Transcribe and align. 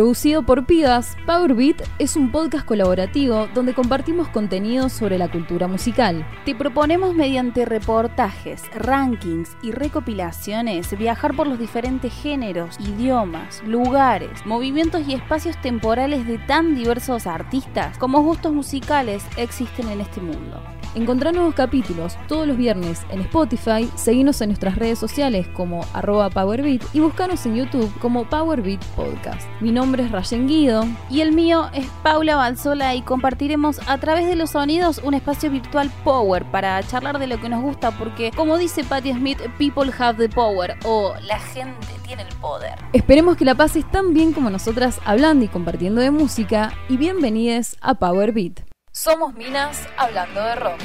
Producido 0.00 0.42
por 0.42 0.64
Pibas, 0.64 1.14
Powerbeat 1.26 1.82
es 1.98 2.16
un 2.16 2.32
podcast 2.32 2.64
colaborativo 2.64 3.48
donde 3.52 3.74
compartimos 3.74 4.28
contenidos 4.28 4.94
sobre 4.94 5.18
la 5.18 5.30
cultura 5.30 5.68
musical. 5.68 6.26
Te 6.46 6.54
proponemos 6.54 7.14
mediante 7.14 7.66
reportajes, 7.66 8.62
rankings 8.74 9.54
y 9.62 9.72
recopilaciones 9.72 10.96
viajar 10.96 11.36
por 11.36 11.46
los 11.46 11.58
diferentes 11.58 12.14
géneros, 12.14 12.80
idiomas, 12.80 13.62
lugares, 13.66 14.46
movimientos 14.46 15.06
y 15.06 15.12
espacios 15.12 15.60
temporales 15.60 16.26
de 16.26 16.38
tan 16.38 16.74
diversos 16.74 17.26
artistas 17.26 17.98
como 17.98 18.22
gustos 18.22 18.54
musicales 18.54 19.22
existen 19.36 19.90
en 19.90 20.00
este 20.00 20.22
mundo. 20.22 20.62
Encontrá 20.96 21.30
nuevos 21.30 21.54
capítulos 21.54 22.16
todos 22.26 22.48
los 22.48 22.56
viernes 22.56 23.02
en 23.10 23.20
Spotify, 23.20 23.88
seguinos 23.94 24.40
en 24.40 24.48
nuestras 24.48 24.74
redes 24.74 24.98
sociales 24.98 25.46
como 25.48 25.84
arroba 25.92 26.30
PowerBeat 26.30 26.82
y 26.92 26.98
buscanos 26.98 27.46
en 27.46 27.54
YouTube 27.54 27.92
como 28.00 28.28
PowerBeat 28.28 28.84
Podcast. 28.96 29.48
Mi 29.60 29.70
nombre 29.70 30.02
es 30.02 30.10
Rayen 30.10 30.48
Guido. 30.48 30.84
Y 31.08 31.20
el 31.20 31.30
mío 31.30 31.70
es 31.72 31.86
Paula 32.02 32.34
Balzola 32.34 32.96
y 32.96 33.02
compartiremos 33.02 33.80
a 33.88 33.98
través 33.98 34.26
de 34.26 34.34
los 34.34 34.50
sonidos 34.50 35.00
un 35.04 35.14
espacio 35.14 35.48
virtual 35.48 35.90
Power 36.02 36.44
para 36.50 36.82
charlar 36.82 37.20
de 37.20 37.28
lo 37.28 37.40
que 37.40 37.48
nos 37.48 37.62
gusta 37.62 37.92
porque, 37.92 38.32
como 38.32 38.58
dice 38.58 38.82
Patti 38.82 39.12
Smith, 39.12 39.38
people 39.58 39.92
have 39.96 40.18
the 40.18 40.32
power 40.34 40.76
o 40.84 41.14
la 41.24 41.38
gente 41.38 41.86
tiene 42.04 42.22
el 42.22 42.34
poder. 42.40 42.74
Esperemos 42.92 43.36
que 43.36 43.44
la 43.44 43.54
pases 43.54 43.88
tan 43.88 44.12
bien 44.12 44.32
como 44.32 44.50
nosotras 44.50 45.00
hablando 45.04 45.44
y 45.44 45.48
compartiendo 45.48 46.00
de 46.00 46.10
música 46.10 46.72
y 46.88 46.96
bienvenidos 46.96 47.76
a 47.80 47.94
PowerBeat. 47.94 48.69
Somos 49.02 49.32
Minas 49.34 49.78
hablando 49.96 50.44
de 50.44 50.54
rock. 50.56 50.78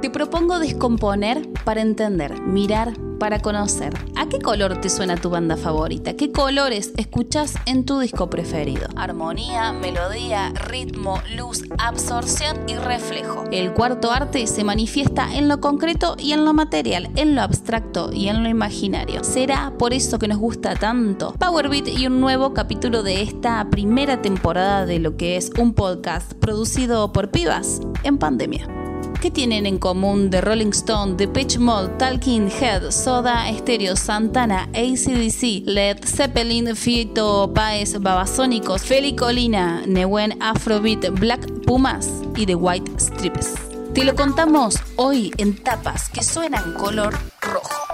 Te 0.00 0.10
propongo 0.10 0.58
descomponer 0.58 1.48
para 1.64 1.82
entender, 1.82 2.40
mirar 2.40 2.94
para 3.18 3.40
conocer. 3.40 3.92
¿A 4.16 4.28
qué 4.28 4.38
color 4.38 4.80
te 4.80 4.88
suena 4.88 5.16
tu 5.16 5.30
banda 5.30 5.56
favorita? 5.56 6.14
¿Qué 6.14 6.32
colores 6.32 6.92
escuchas 6.96 7.54
en 7.66 7.84
tu 7.84 7.98
disco 7.98 8.30
preferido? 8.30 8.88
Armonía, 8.96 9.72
melodía, 9.72 10.52
ritmo, 10.54 11.20
luz, 11.36 11.64
absorción 11.78 12.58
y 12.66 12.74
reflejo. 12.76 13.44
El 13.50 13.72
cuarto 13.72 14.10
arte 14.10 14.46
se 14.46 14.64
manifiesta 14.64 15.34
en 15.34 15.48
lo 15.48 15.60
concreto 15.60 16.16
y 16.18 16.32
en 16.32 16.44
lo 16.44 16.54
material, 16.54 17.10
en 17.16 17.34
lo 17.34 17.42
abstracto 17.42 18.10
y 18.12 18.28
en 18.28 18.42
lo 18.42 18.48
imaginario. 18.48 19.24
¿Será 19.24 19.72
por 19.78 19.92
eso 19.92 20.18
que 20.18 20.28
nos 20.28 20.38
gusta 20.38 20.74
tanto? 20.76 21.34
Powerbeat 21.38 21.88
y 21.88 22.06
un 22.06 22.20
nuevo 22.20 22.54
capítulo 22.54 23.02
de 23.02 23.22
esta 23.22 23.68
primera 23.70 24.22
temporada 24.22 24.86
de 24.86 24.98
lo 24.98 25.16
que 25.16 25.36
es 25.36 25.50
un 25.58 25.74
podcast 25.74 26.32
producido 26.34 27.12
por 27.12 27.30
pibas 27.30 27.80
en 28.04 28.18
pandemia. 28.18 28.77
¿Qué 29.20 29.32
tienen 29.32 29.66
en 29.66 29.78
común 29.78 30.30
The 30.30 30.40
Rolling 30.40 30.70
Stone, 30.70 31.16
The 31.16 31.26
Pitch 31.26 31.58
Mode, 31.58 31.88
Talking 31.98 32.48
Head, 32.48 32.92
Soda 32.92 33.52
Stereo, 33.52 33.96
Santana, 33.96 34.68
ACDC, 34.74 35.66
Led 35.66 36.04
Zeppelin, 36.04 36.76
Fito 36.76 37.52
Paez, 37.52 38.00
Babasónicos, 38.00 38.82
Feli 38.82 39.16
Colina, 39.16 39.82
Newen 39.86 40.40
Afrobeat, 40.40 41.10
Black 41.18 41.44
Pumas 41.66 42.08
y 42.36 42.46
The 42.46 42.54
White 42.54 42.92
Stripes? 43.00 43.54
Te 43.92 44.04
lo 44.04 44.14
contamos 44.14 44.76
hoy 44.94 45.32
en 45.36 45.56
tapas 45.64 46.08
que 46.10 46.22
suenan 46.22 46.74
color 46.74 47.18
rojo. 47.40 47.87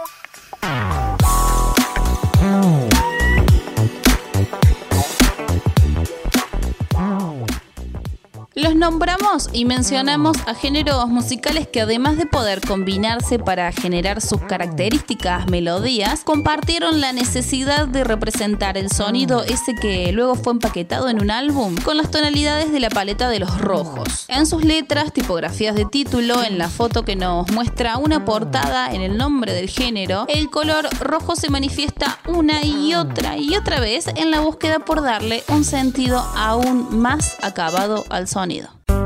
Nombramos 8.74 9.50
y 9.52 9.66
mencionamos 9.66 10.36
a 10.46 10.54
géneros 10.54 11.08
musicales 11.08 11.68
que 11.68 11.82
además 11.82 12.16
de 12.16 12.26
poder 12.26 12.60
combinarse 12.60 13.38
para 13.38 13.70
generar 13.70 14.20
sus 14.20 14.40
características 14.40 15.48
melodías, 15.48 16.22
compartieron 16.24 17.00
la 17.00 17.12
necesidad 17.12 17.86
de 17.86 18.02
representar 18.02 18.76
el 18.76 18.90
sonido 18.90 19.44
ese 19.44 19.76
que 19.76 20.10
luego 20.12 20.34
fue 20.34 20.54
empaquetado 20.54 21.08
en 21.08 21.22
un 21.22 21.30
álbum 21.30 21.76
con 21.84 21.96
las 21.96 22.10
tonalidades 22.10 22.72
de 22.72 22.80
la 22.80 22.90
paleta 22.90 23.28
de 23.28 23.38
los 23.38 23.60
rojos. 23.60 24.24
En 24.26 24.44
sus 24.44 24.64
letras, 24.64 25.12
tipografías 25.12 25.76
de 25.76 25.84
título, 25.84 26.42
en 26.42 26.58
la 26.58 26.68
foto 26.68 27.04
que 27.04 27.14
nos 27.14 27.50
muestra 27.52 27.96
una 27.98 28.24
portada 28.24 28.92
en 28.92 29.02
el 29.02 29.16
nombre 29.16 29.52
del 29.52 29.70
género, 29.70 30.26
el 30.28 30.50
color 30.50 30.88
rojo 30.98 31.36
se 31.36 31.48
manifiesta 31.48 32.18
una 32.26 32.64
y 32.64 32.94
otra 32.94 33.38
y 33.38 33.54
otra 33.54 33.78
vez 33.78 34.08
en 34.08 34.32
la 34.32 34.40
búsqueda 34.40 34.80
por 34.80 35.00
darle 35.00 35.44
un 35.48 35.64
sentido 35.64 36.18
aún 36.36 37.00
más 37.00 37.36
acabado 37.40 38.04
al 38.10 38.26
sonido 38.26 38.63
sentido. 38.64 39.03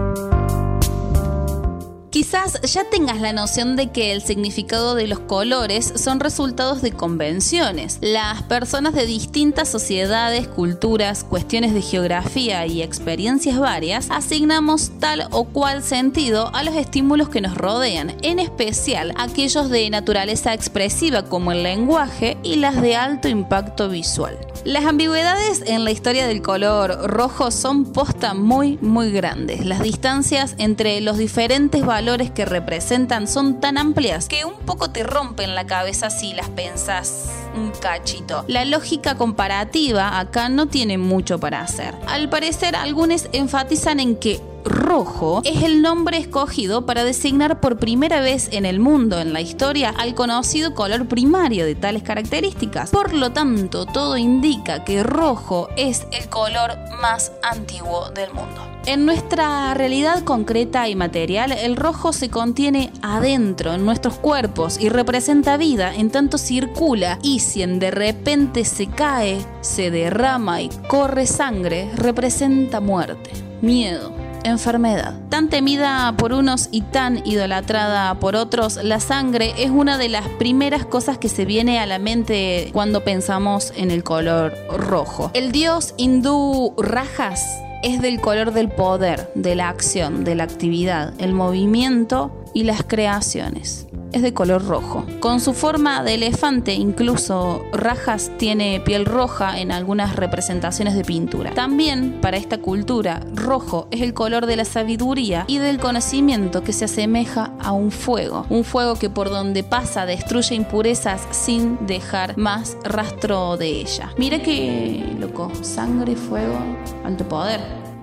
Quizás 2.10 2.58
ya 2.62 2.84
tengas 2.84 3.20
la 3.20 3.34
noción 3.34 3.76
de 3.76 3.91
que 3.91 4.12
el 4.12 4.22
significado 4.22 4.94
de 4.94 5.06
los 5.06 5.19
colores 5.19 5.92
son 5.96 6.20
resultados 6.20 6.80
de 6.80 6.92
convenciones. 6.92 7.98
Las 8.00 8.42
personas 8.44 8.94
de 8.94 9.04
distintas 9.04 9.69
sociedades, 9.69 10.48
culturas, 10.48 11.22
cuestiones 11.22 11.74
de 11.74 11.82
geografía 11.82 12.64
y 12.66 12.80
experiencias 12.80 13.58
varias 13.58 14.10
asignamos 14.10 14.91
tal 15.00 15.28
o 15.32 15.44
cual 15.44 15.82
sentido 15.82 16.50
a 16.54 16.62
los 16.62 16.76
estímulos 16.76 17.28
que 17.28 17.42
nos 17.42 17.54
rodean, 17.54 18.14
en 18.22 18.38
especial 18.38 19.12
aquellos 19.19 19.69
de 19.69 19.90
naturaleza 19.90 20.54
expresiva 20.54 21.25
como 21.25 21.52
el 21.52 21.62
lenguaje 21.62 22.38
y 22.42 22.56
las 22.56 22.80
de 22.80 22.96
alto 22.96 23.28
impacto 23.28 23.90
visual. 23.90 24.38
Las 24.64 24.86
ambigüedades 24.86 25.62
en 25.66 25.84
la 25.84 25.90
historia 25.90 26.26
del 26.26 26.42
color 26.42 27.10
rojo 27.10 27.50
son 27.50 27.92
posta 27.92 28.32
muy 28.32 28.78
muy 28.80 29.12
grandes. 29.12 29.64
Las 29.64 29.82
distancias 29.82 30.54
entre 30.58 31.00
los 31.00 31.19
diferentes 31.19 31.84
valores 31.84 31.97
que 32.34 32.44
representan 32.44 33.26
son 33.26 33.60
tan 33.60 33.76
amplias 33.76 34.28
que 34.28 34.44
un 34.44 34.54
poco 34.54 34.91
te 34.91 35.03
rompen 35.03 35.56
la 35.56 35.66
cabeza 35.66 36.10
si 36.10 36.32
las 36.32 36.48
pensás 36.48 37.28
un 37.56 37.72
cachito. 37.72 38.44
La 38.47 38.64
lógica 38.64 39.16
comparativa 39.16 40.20
acá 40.20 40.48
no 40.48 40.66
tiene 40.66 40.97
mucho 40.97 41.41
para 41.41 41.60
hacer. 41.60 41.97
Al 42.06 42.28
parecer 42.28 42.76
algunos 42.76 43.28
enfatizan 43.32 43.98
en 43.98 44.14
que 44.14 44.41
rojo 44.68 45.42
es 45.44 45.62
el 45.62 45.82
nombre 45.82 46.18
escogido 46.18 46.86
para 46.86 47.04
designar 47.04 47.60
por 47.60 47.78
primera 47.78 48.20
vez 48.20 48.48
en 48.52 48.66
el 48.66 48.80
mundo, 48.80 49.18
en 49.20 49.32
la 49.32 49.40
historia, 49.40 49.94
al 49.96 50.14
conocido 50.14 50.74
color 50.74 51.06
primario 51.06 51.64
de 51.64 51.74
tales 51.74 52.02
características. 52.02 52.90
Por 52.90 53.14
lo 53.14 53.32
tanto, 53.32 53.86
todo 53.86 54.16
indica 54.16 54.84
que 54.84 55.02
rojo 55.02 55.68
es 55.76 56.06
el 56.12 56.28
color 56.28 56.76
más 57.00 57.32
antiguo 57.42 58.10
del 58.10 58.32
mundo. 58.32 58.62
En 58.86 59.04
nuestra 59.04 59.74
realidad 59.74 60.24
concreta 60.24 60.88
y 60.88 60.94
material, 60.94 61.52
el 61.52 61.76
rojo 61.76 62.12
se 62.12 62.30
contiene 62.30 62.90
adentro, 63.02 63.74
en 63.74 63.84
nuestros 63.84 64.14
cuerpos, 64.14 64.78
y 64.80 64.88
representa 64.88 65.58
vida, 65.58 65.94
en 65.94 66.10
tanto 66.10 66.38
circula, 66.38 67.18
y 67.22 67.40
si 67.40 67.66
de 67.66 67.90
repente 67.90 68.64
se 68.64 68.86
cae, 68.86 69.44
se 69.60 69.90
derrama 69.90 70.62
y 70.62 70.70
corre 70.88 71.26
sangre, 71.26 71.90
representa 71.96 72.80
muerte, 72.80 73.30
miedo, 73.60 74.10
enfermedad. 74.44 75.15
Tan 75.28 75.49
temida 75.49 76.15
por 76.16 76.32
unos 76.32 76.69
y 76.71 76.82
tan 76.82 77.26
idolatrada 77.26 78.15
por 78.15 78.37
otros, 78.37 78.78
la 78.82 79.00
sangre 79.00 79.54
es 79.59 79.71
una 79.71 79.99
de 79.99 80.09
las 80.09 80.28
primeras 80.28 80.84
cosas 80.84 81.19
que 81.19 81.28
se 81.28 81.44
viene 81.44 81.78
a 81.78 81.87
la 81.87 81.99
mente 81.99 82.71
cuando 82.72 83.04
pensamos 83.04 83.72
en 83.76 83.91
el 83.91 84.04
color 84.04 84.54
rojo. 84.76 85.31
El 85.34 85.53
dios 85.53 85.94
hindú 85.97 86.75
Rajas 86.76 87.44
es 87.82 88.00
del 88.00 88.21
color 88.21 88.53
del 88.53 88.69
poder, 88.69 89.31
de 89.34 89.54
la 89.54 89.69
acción, 89.69 90.25
de 90.25 90.34
la 90.34 90.44
actividad, 90.44 91.12
el 91.19 91.32
movimiento 91.32 92.32
y 92.58 92.64
las 92.64 92.82
creaciones 92.82 93.86
es 94.10 94.20
de 94.20 94.34
color 94.34 94.66
rojo. 94.66 95.06
Con 95.20 95.38
su 95.38 95.52
forma 95.52 96.02
de 96.02 96.14
elefante, 96.14 96.74
incluso 96.74 97.64
Rajas 97.72 98.32
tiene 98.36 98.80
piel 98.80 99.04
roja 99.04 99.60
en 99.60 99.70
algunas 99.70 100.16
representaciones 100.16 100.96
de 100.96 101.04
pintura. 101.04 101.55
También, 101.55 102.19
para 102.20 102.37
esta 102.37 102.58
cultura, 102.58 103.20
rojo 103.32 103.87
es 103.93 104.00
el 104.00 104.12
color 104.12 104.46
de 104.46 104.56
la 104.56 104.64
sabiduría 104.64 105.44
y 105.46 105.58
del 105.58 105.78
conocimiento 105.78 106.64
que 106.64 106.72
se 106.72 106.87
asemeja 106.87 107.52
a 107.60 107.70
un 107.70 107.93
fuego. 107.93 108.44
Un 108.49 108.64
fuego 108.64 108.96
que 108.96 109.08
por 109.08 109.31
donde 109.31 109.62
pasa 109.62 110.05
destruye 110.05 110.56
impurezas 110.56 111.28
sin 111.31 111.87
dejar 111.87 112.37
más 112.37 112.76
rastro 112.82 113.56
de 113.56 113.69
ella. 113.69 114.10
Mira 114.19 114.43
que 114.43 115.14
loco, 115.20 115.52
sangre, 115.62 116.16
fuego, 116.16 116.58
alto 117.05 117.28
poder. 117.28 117.60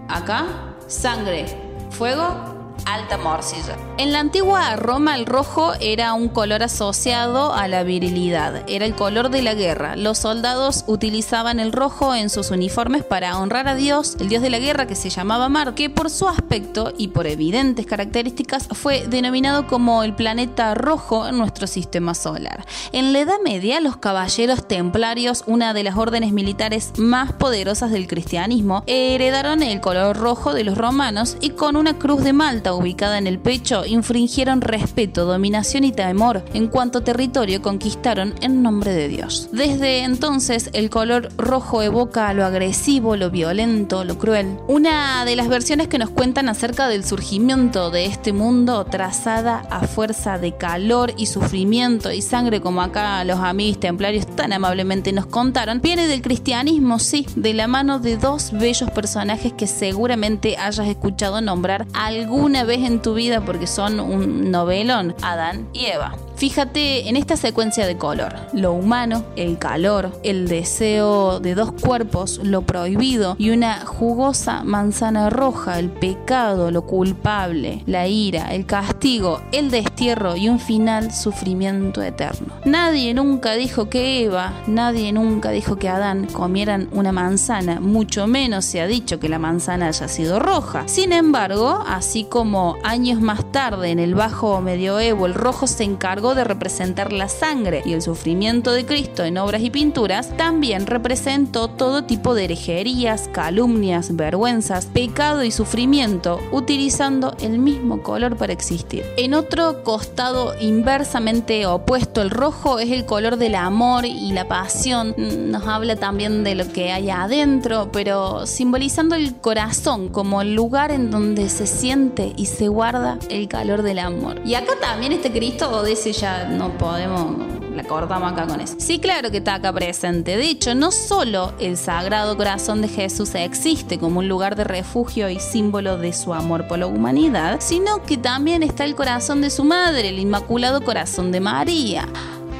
Acá, 0.08 0.46
sangre, 0.88 1.46
fuego, 1.90 2.55
alta 2.86 3.18
morcilla. 3.18 3.78
En 3.98 4.12
la 4.12 4.20
antigua 4.20 4.76
Roma 4.76 5.16
el 5.16 5.26
rojo 5.26 5.74
era 5.80 6.14
un 6.14 6.30
color 6.30 6.64
asociado 6.64 7.54
a 7.54 7.68
la 7.68 7.84
virilidad, 7.84 8.64
era 8.68 8.86
el 8.86 8.96
color 8.96 9.30
de 9.30 9.42
la 9.42 9.54
guerra. 9.54 9.96
Los 9.96 10.18
soldados 10.18 10.84
utilizaban 10.88 11.60
el 11.60 11.72
rojo 11.72 12.14
en 12.14 12.30
sus 12.30 12.52
uniformes 12.52 13.04
para 13.04 13.38
honrar 13.38 13.68
a 13.68 13.76
Dios, 13.76 14.18
el 14.20 14.30
dios 14.30 14.42
de 14.42 14.50
la 14.50 14.60
guerra 14.60 14.88
que 14.88 14.96
se 14.96 15.10
llamaba 15.10 15.50
Marte, 15.50 15.76
que 15.76 15.90
por 15.90 16.10
su 16.10 16.28
aspecto 16.28 16.94
y 16.98 17.10
por 17.10 17.28
evidentes 17.28 17.86
características 17.86 18.68
fue 18.72 19.08
denominado 19.08 19.68
como 19.68 20.04
el 20.04 20.14
planeta 20.14 20.74
rojo 20.76 21.28
en 21.28 21.38
nuestro 21.38 21.68
sistema 21.68 22.14
solar. 22.14 22.66
En 22.92 23.14
la 23.14 23.20
Edad 23.20 23.40
Media 23.44 23.80
los 23.80 23.98
caballeros 23.98 24.68
templarios, 24.68 25.44
una 25.48 25.74
de 25.74 25.84
las 25.84 25.98
órdenes 25.98 26.32
militares 26.32 26.94
más 26.98 27.34
poderosas 27.34 27.92
del 27.92 28.08
cristianismo, 28.08 28.84
heredaron 28.88 29.64
el 29.64 29.82
color 29.82 30.18
rojo 30.18 30.54
de 30.54 30.64
los 30.64 30.78
romanos 30.78 31.38
y 31.42 31.52
con 31.52 31.76
una 31.76 31.98
cruz 31.98 32.24
de 32.24 32.34
Malta 32.34 32.65
ubicada 32.74 33.18
en 33.18 33.28
el 33.28 33.40
pecho 33.40 33.86
infringieron 33.86 34.62
respeto, 34.62 35.26
dominación 35.26 35.84
y 35.84 35.92
temor 35.92 36.44
en 36.54 36.68
cuanto 36.68 37.04
territorio 37.04 37.62
conquistaron 37.62 38.34
en 38.42 38.64
nombre 38.64 38.94
de 38.94 39.08
Dios. 39.08 39.50
Desde 39.52 40.00
entonces 40.00 40.70
el 40.74 40.90
color 40.90 41.30
rojo 41.38 41.82
evoca 41.82 42.34
lo 42.34 42.46
agresivo, 42.46 43.16
lo 43.16 43.30
violento, 43.30 44.04
lo 44.04 44.18
cruel. 44.18 44.58
Una 44.68 45.26
de 45.26 45.36
las 45.36 45.48
versiones 45.48 45.88
que 45.88 45.98
nos 45.98 46.10
cuentan 46.10 46.50
acerca 46.50 46.88
del 46.88 47.06
surgimiento 47.06 47.92
de 47.92 48.06
este 48.06 48.34
mundo 48.34 48.86
trazada 48.86 49.60
a 49.70 49.88
fuerza 49.88 50.38
de 50.38 50.56
calor 50.56 51.14
y 51.18 51.28
sufrimiento 51.28 52.12
y 52.12 52.22
sangre 52.22 52.62
como 52.62 52.82
acá 52.82 53.24
los 53.24 53.40
amigos 53.40 53.80
templarios 53.80 54.26
tan 54.36 54.54
amablemente 54.54 55.12
nos 55.12 55.26
contaron, 55.26 55.82
viene 55.82 56.08
del 56.08 56.22
cristianismo, 56.22 57.00
sí, 57.00 57.26
de 57.36 57.54
la 57.54 57.68
mano 57.68 58.00
de 58.00 58.18
dos 58.18 58.52
bellos 58.52 58.90
personajes 58.92 59.54
que 59.54 59.68
seguramente 59.68 60.58
hayas 60.58 60.88
escuchado 60.88 61.42
nombrar 61.42 61.86
alguna 61.94 62.55
vez 62.64 62.80
en 62.80 63.02
tu 63.02 63.14
vida 63.14 63.42
porque 63.42 63.68
son 63.68 64.00
un 64.00 64.52
novelón, 64.52 65.16
Adán 65.22 65.68
y 65.74 65.86
Eva. 65.86 66.16
Fíjate 66.38 67.08
en 67.08 67.16
esta 67.16 67.38
secuencia 67.38 67.88
de 67.88 67.98
color, 67.98 68.36
lo 68.52 68.74
humano, 68.74 69.24
el 69.38 69.58
calor, 69.58 70.12
el 70.24 70.48
deseo 70.48 71.40
de 71.40 71.56
dos 71.56 71.72
cuerpos, 71.72 72.42
lo 72.44 72.64
prohibido 72.64 73.36
y 73.38 73.52
una 73.52 73.86
jugosa 73.86 74.64
manzana 74.64 75.30
roja, 75.30 75.80
el 75.80 75.90
pecado, 75.90 76.72
lo 76.72 76.82
culpable, 76.86 77.84
la 77.86 78.08
ira, 78.08 78.54
el 78.54 78.66
castigo, 78.66 79.42
el 79.54 79.72
destierro 79.72 80.36
y 80.36 80.50
un 80.50 80.60
final 80.60 81.14
sufrimiento 81.14 82.02
eterno. 82.02 82.54
Nadie 82.66 83.14
nunca 83.14 83.54
dijo 83.54 83.90
que 83.90 84.26
Eva, 84.26 84.54
nadie 84.68 85.14
nunca 85.14 85.52
dijo 85.52 85.78
que 85.78 85.88
Adán 85.88 86.28
comieran 86.32 86.90
una 86.92 87.14
manzana, 87.14 87.80
mucho 87.80 88.28
menos 88.28 88.66
se 88.66 88.82
ha 88.82 88.88
dicho 88.88 89.20
que 89.20 89.30
la 89.30 89.40
manzana 89.40 89.88
haya 89.88 90.10
sido 90.10 90.40
roja. 90.40 90.84
Sin 90.88 91.14
embargo, 91.14 91.84
así 91.88 92.26
como 92.26 92.76
años 92.84 93.22
más 93.22 93.52
tarde 93.54 93.92
en 93.92 94.00
el 94.00 94.16
bajo 94.16 94.60
medioevo 94.60 95.26
el 95.26 95.34
rojo 95.34 95.68
se 95.68 95.84
encargó 95.84 96.25
de 96.34 96.44
representar 96.44 97.14
la 97.14 97.30
sangre 97.30 97.84
y 97.86 97.94
el 97.94 98.02
sufrimiento 98.02 98.72
de 98.72 98.86
Cristo 98.86 99.24
en 99.24 99.38
obras 99.38 99.62
y 99.62 99.70
pinturas, 99.70 100.36
también 100.38 100.88
representó 100.88 101.68
todo 101.68 102.06
tipo 102.06 102.34
de 102.34 102.46
herejerías, 102.46 103.30
calumnias, 103.32 104.16
vergüenzas, 104.16 104.88
pecado 104.88 105.44
y 105.44 105.52
sufrimiento, 105.52 106.40
utilizando 106.52 107.36
el 107.40 107.60
mismo 107.60 108.02
color 108.02 108.38
para 108.38 108.54
existir. 108.54 109.06
En 109.18 109.34
otro 109.34 109.84
costado 109.84 110.54
inversamente 110.60 111.66
opuesto, 111.66 112.22
el 112.22 112.30
rojo 112.30 112.80
es 112.80 112.92
el 112.92 113.06
color 113.06 113.38
del 113.38 113.56
amor 113.56 114.06
y 114.06 114.32
la 114.32 114.48
pasión. 114.48 115.14
Nos 115.18 115.68
habla 115.68 115.98
también 115.98 116.44
de 116.44 116.56
lo 116.56 116.72
que 116.72 116.92
hay 116.92 117.10
adentro, 117.10 117.90
pero 117.92 118.48
simbolizando 118.48 119.16
el 119.16 119.36
corazón 119.36 120.10
como 120.10 120.42
el 120.42 120.56
lugar 120.56 120.92
en 120.92 121.12
donde 121.12 121.50
se 121.50 121.68
siente 121.68 122.34
y 122.38 122.46
se 122.46 122.68
guarda 122.68 123.20
el 123.30 123.48
calor 123.48 123.82
del 123.82 124.00
amor. 124.00 124.40
Y 124.46 124.56
acá 124.56 124.74
también 124.80 125.12
este 125.12 125.32
Cristo 125.32 125.84
dice 125.84 126.14
ya 126.20 126.46
no 126.46 126.78
podemos, 126.78 127.36
la 127.76 127.84
cortamos 127.84 128.32
acá 128.32 128.48
con 128.48 128.62
eso. 128.62 128.76
Sí, 128.78 129.00
claro 129.00 129.32
que 129.32 129.38
está 129.38 129.56
acá 129.56 129.74
presente. 129.74 130.38
De 130.38 130.46
hecho, 130.46 130.76
no 130.76 130.92
solo 130.92 131.54
el 131.60 131.78
Sagrado 131.78 132.38
Corazón 132.38 132.82
de 132.82 132.88
Jesús 132.88 133.36
existe 133.36 134.00
como 134.00 134.20
un 134.20 134.28
lugar 134.28 134.56
de 134.56 134.64
refugio 134.64 135.30
y 135.30 135.40
símbolo 135.40 135.98
de 135.98 136.14
su 136.14 136.34
amor 136.34 136.68
por 136.68 136.80
la 136.80 136.88
humanidad, 136.88 137.58
sino 137.60 138.04
que 138.04 138.18
también 138.18 138.64
está 138.64 138.86
el 138.86 138.96
corazón 138.96 139.42
de 139.42 139.50
su 139.50 139.64
madre, 139.64 140.10
el 140.10 140.20
Inmaculado 140.20 140.82
Corazón 140.84 141.32
de 141.32 141.40
María. 141.40 142.08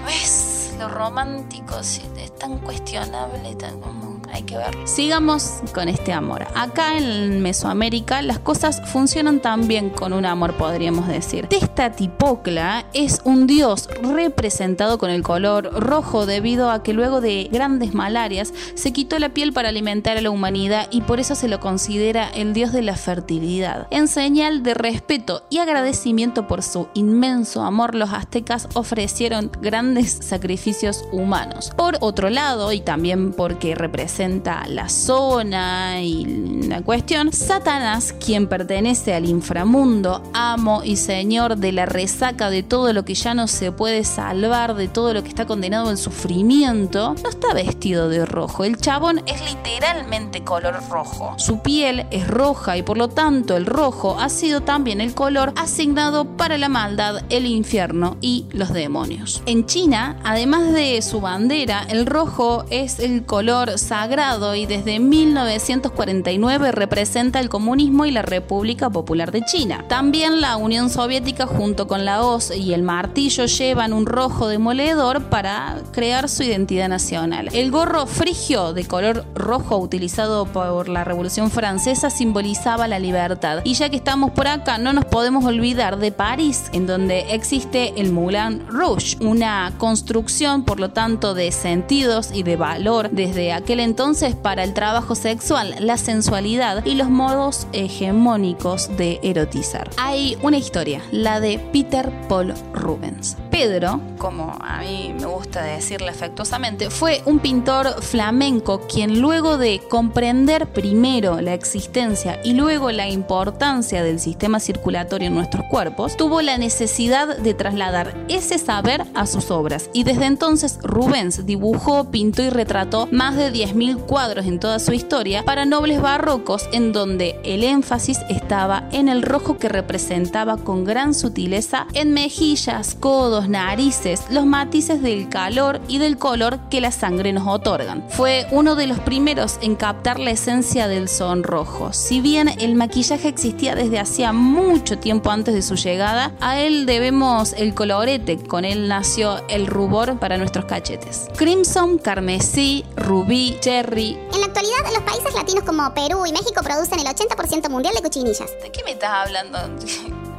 ¿Ves? 0.06 0.76
Lo 0.80 0.90
romántico 0.90 1.80
es 1.80 2.02
tan 2.38 2.60
cuestionable, 2.60 3.56
tan 3.56 3.80
como 3.80 4.05
hay 4.36 4.44
que 4.44 4.58
ver. 4.58 4.76
Sigamos 4.86 5.62
con 5.74 5.88
este 5.88 6.12
amor. 6.12 6.46
Acá 6.56 6.98
en 6.98 7.42
Mesoamérica 7.42 8.22
las 8.22 8.40
cosas 8.40 8.82
funcionan 8.92 9.40
también 9.40 9.90
con 9.90 10.12
un 10.12 10.26
amor, 10.26 10.54
podríamos 10.56 11.08
decir. 11.08 11.48
Testatipocla 11.48 12.86
es 12.94 13.22
un 13.24 13.48
dios 13.48 13.88
representado 14.02 14.98
con 14.98 15.10
el 15.10 15.24
color 15.24 15.72
rojo 15.74 16.26
debido 16.26 16.70
a 16.70 16.84
que 16.84 16.94
luego 16.94 17.22
de 17.22 17.50
grandes 17.52 17.94
malarias 17.94 18.54
se 18.74 18.92
quitó 18.92 19.20
la 19.20 19.30
piel 19.30 19.54
para 19.54 19.70
alimentar 19.70 20.18
a 20.18 20.22
la 20.22 20.30
humanidad 20.30 20.88
y 20.92 21.02
por 21.02 21.20
eso 21.20 21.36
se 21.36 21.48
lo 21.48 21.62
considera 21.62 22.30
el 22.30 22.54
dios 22.54 22.74
de 22.74 22.82
la 22.82 22.96
fertilidad. 22.98 23.88
En 23.90 24.10
señal 24.10 24.64
de 24.64 24.74
respeto 24.74 25.44
y 25.50 25.60
agradecimiento 25.60 26.48
por 26.48 26.62
su 26.62 26.90
inmenso 26.94 27.62
amor, 27.62 27.96
los 27.96 28.12
aztecas 28.12 28.68
ofrecieron 28.74 29.50
grandes 29.62 30.12
sacrificios 30.12 31.06
humanos. 31.14 31.72
Por 31.78 31.98
otro 32.02 32.30
lado, 32.30 32.74
y 32.74 32.82
también 32.82 33.32
porque 33.32 33.76
representa 33.76 34.25
la 34.26 34.90
zona 34.90 36.02
y 36.02 36.26
la 36.68 36.82
cuestión, 36.82 37.32
Satanás, 37.32 38.12
quien 38.14 38.48
pertenece 38.48 39.14
al 39.14 39.28
inframundo, 39.28 40.24
amo 40.34 40.84
y 40.84 40.96
señor 40.96 41.58
de 41.58 41.72
la 41.72 41.86
resaca 41.86 42.50
de 42.50 42.64
todo 42.64 42.92
lo 42.92 43.06
que 43.06 43.14
ya 43.14 43.36
no 43.36 43.48
se 43.48 43.72
puede 43.72 44.04
salvar, 44.04 44.74
de 44.74 44.88
todo 44.88 45.14
lo 45.14 45.22
que 45.22 45.30
está 45.30 45.46
condenado 45.46 45.92
en 45.92 45.98
sufrimiento, 45.98 47.16
no 47.22 47.30
está 47.30 47.54
vestido 47.54 48.10
de 48.10 48.26
rojo. 48.26 48.64
El 48.64 48.78
chabón 48.78 49.22
es 49.28 49.40
literalmente 49.48 50.44
color 50.44 50.80
rojo. 50.90 51.36
Su 51.38 51.60
piel 51.60 52.08
es 52.10 52.28
roja 52.28 52.78
y 52.78 52.82
por 52.84 52.98
lo 52.98 53.10
tanto 53.10 53.58
el 53.58 53.68
rojo 53.68 54.18
ha 54.20 54.30
sido 54.30 54.62
también 54.62 55.02
el 55.02 55.14
color 55.14 55.54
asignado 55.56 56.26
para 56.26 56.58
la 56.58 56.70
maldad, 56.70 57.22
el 57.30 57.46
infierno 57.46 58.18
y 58.22 58.46
los 58.52 58.74
demonios. 58.74 59.44
En 59.46 59.68
China, 59.68 60.20
además 60.24 60.74
de 60.74 61.00
su 61.04 61.22
bandera, 61.22 61.86
el 61.90 62.08
rojo 62.08 62.66
es 62.72 62.98
el 63.00 63.24
color 63.26 63.78
sagrado 63.78 64.15
y 64.56 64.66
desde 64.66 65.02
1949 65.02 66.72
representa 66.72 67.42
el 67.42 67.50
comunismo 67.50 68.06
y 68.06 68.12
la 68.12 68.22
República 68.22 68.90
Popular 68.90 69.34
de 69.34 69.42
China. 69.44 69.84
También 69.90 70.40
la 70.40 70.56
Unión 70.56 70.90
Soviética 70.90 71.46
junto 71.46 71.86
con 71.86 72.06
la 72.06 72.24
hoz 72.24 72.56
y 72.56 72.74
el 72.74 72.82
martillo 72.82 73.46
llevan 73.46 73.92
un 73.92 74.06
rojo 74.06 74.48
demoledor 74.48 75.24
para 75.26 75.82
crear 75.92 76.30
su 76.30 76.44
identidad 76.44 76.88
nacional. 76.88 77.50
El 77.52 77.72
gorro 77.72 78.06
frigio 78.06 78.72
de 78.72 78.86
color 78.86 79.26
rojo 79.36 79.78
utilizado 79.80 80.46
por 80.46 80.88
la 80.88 81.04
Revolución 81.04 81.52
Francesa 81.52 82.10
simbolizaba 82.10 82.88
la 82.88 83.00
libertad. 83.00 83.64
Y 83.66 83.74
ya 83.74 83.90
que 83.90 83.98
estamos 83.98 84.32
por 84.32 84.48
acá, 84.48 84.78
no 84.78 84.94
nos 84.94 85.04
podemos 85.04 85.44
olvidar 85.44 85.98
de 85.98 86.14
París, 86.14 86.70
en 86.72 86.88
donde 86.88 87.34
existe 87.34 87.92
el 87.98 88.14
Moulin 88.14 88.66
Rouge, 88.70 89.18
una 89.20 89.74
construcción 89.78 90.64
por 90.64 90.80
lo 90.80 90.92
tanto 90.92 91.34
de 91.34 91.52
sentidos 91.52 92.30
y 92.34 92.44
de 92.44 92.56
valor 92.56 93.10
desde 93.12 93.52
aquel 93.52 93.82
entonces 93.82 94.05
entonces 94.06 94.36
para 94.36 94.64
el 94.64 94.76
trabajo 94.76 95.16
sexual, 95.16 95.74
la 95.80 95.98
sensualidad 95.98 96.86
y 96.86 96.94
los 96.94 97.10
modos 97.10 97.66
hegemónicos 97.74 98.96
de 98.98 99.20
erotizar. 99.24 99.90
Hay 99.98 100.38
una 100.44 100.60
historia, 100.60 101.02
la 101.12 101.40
de 101.40 101.58
Peter 101.74 102.12
Paul 102.30 102.54
Rubens. 102.72 103.36
Pedro, 103.58 104.02
como 104.18 104.58
a 104.60 104.80
mí 104.80 105.16
me 105.18 105.28
gusta 105.28 105.64
decirle 105.64 106.10
afectuosamente, 106.10 106.90
fue 106.90 107.22
un 107.24 107.40
pintor 107.40 108.04
flamenco 108.04 108.82
quien 108.82 109.22
luego 109.22 109.58
de 109.58 109.80
comprender 109.90 110.68
primero 110.68 111.40
la 111.40 111.54
existencia 111.54 112.42
y 112.44 112.52
luego 112.52 112.92
la 112.92 113.08
importancia 113.08 114.04
del 114.04 114.20
sistema 114.20 114.60
circulatorio 114.60 115.30
en 115.30 115.36
nuestros 115.36 115.66
cuerpos, 115.68 116.18
tuvo 116.18 116.42
la 116.42 116.58
necesidad 116.58 117.38
de 117.38 117.54
trasladar 117.54 118.14
ese 118.28 118.58
saber 118.58 119.06
a 119.14 119.26
sus 119.26 119.50
obras. 119.52 119.90
Y 119.94 120.04
desde 120.04 120.26
entonces 120.26 120.78
Rubens 120.84 121.46
dibujó, 121.46 122.12
pintó 122.12 122.44
y 122.44 122.50
retrató 122.50 123.08
más 123.14 123.38
de 123.38 123.54
10.000 123.54 124.00
cuadros 124.00 124.48
en 124.48 124.60
toda 124.60 124.80
su 124.80 124.92
historia 124.92 125.44
para 125.44 125.64
nobles 125.64 126.02
barrocos 126.02 126.68
en 126.74 126.92
donde 126.92 127.40
el 127.46 127.64
énfasis 127.64 128.20
estaba 128.28 128.90
en 128.92 129.08
el 129.08 129.22
rojo 129.22 129.58
que 129.58 129.70
representaba 129.70 130.58
con 130.58 130.84
gran 130.84 131.14
sutileza 131.14 131.88
en 131.94 132.12
mejillas, 132.12 132.96
codos, 133.00 133.45
narices, 133.50 134.24
los 134.30 134.46
matices 134.46 135.02
del 135.02 135.30
calor 135.30 135.82
y 135.88 135.98
del 135.98 136.18
color 136.18 136.60
que 136.70 136.82
la 136.82 136.92
sangre 136.92 137.34
nos 137.34 137.48
otorgan. 137.48 138.04
Fue 138.10 138.48
uno 138.52 138.76
de 138.76 138.88
los 138.88 139.00
primeros 139.00 139.58
en 139.62 139.76
captar 139.76 140.20
la 140.20 140.32
esencia 140.32 140.88
del 140.88 141.10
sonrojo. 141.10 141.94
Si 141.94 142.22
bien 142.22 142.50
el 142.60 142.76
maquillaje 142.76 143.28
existía 143.28 143.76
desde 143.76 144.00
hacía 144.00 144.34
mucho 144.34 144.98
tiempo 144.98 145.32
antes 145.32 145.54
de 145.54 145.62
su 145.62 145.76
llegada, 145.76 146.32
a 146.40 146.60
él 146.60 146.86
debemos 146.86 147.54
el 147.54 147.74
colorete, 147.74 148.38
con 148.38 148.66
él 148.66 148.88
nació 148.88 149.46
el 149.48 149.68
rubor 149.68 150.20
para 150.20 150.38
nuestros 150.38 150.66
cachetes. 150.66 151.28
Crimson, 151.36 151.98
carmesí, 151.98 152.86
rubí, 152.96 153.58
cherry. 153.60 154.18
En 154.34 154.40
la 154.40 154.48
actualidad, 154.48 154.94
los 154.94 155.04
países 155.04 155.34
latinos 155.34 155.64
como 155.64 155.94
Perú 155.94 156.26
y 156.26 156.32
México 156.32 156.62
producen 156.64 157.00
el 157.00 157.08
80% 157.08 157.70
mundial 157.70 157.94
de 157.96 158.02
cuchinillas. 158.02 158.52
¿De 158.62 158.72
qué 158.72 158.84
me 158.84 158.92
estás 158.92 159.28
hablando? 159.28 159.60